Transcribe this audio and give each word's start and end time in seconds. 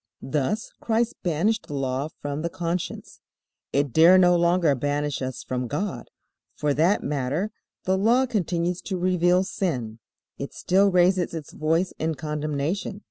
Thus 0.23 0.71
Christ 0.79 1.15
banished 1.21 1.67
the 1.67 1.75
Law 1.75 2.07
from 2.23 2.41
the 2.41 2.49
conscience. 2.49 3.19
It 3.71 3.93
dare 3.93 4.17
no 4.17 4.35
longer 4.35 4.73
banish 4.73 5.21
us 5.21 5.43
from 5.43 5.67
God. 5.67 6.09
For 6.55 6.73
that 6.73 7.03
matter, 7.03 7.51
the 7.83 7.99
Law 7.99 8.25
continues 8.25 8.81
to 8.89 8.97
reveal 8.97 9.43
sin. 9.43 9.99
It 10.39 10.55
still 10.55 10.89
raises 10.89 11.35
its 11.35 11.53
voice 11.53 11.93
in 11.99 12.15
condemnation. 12.15 12.99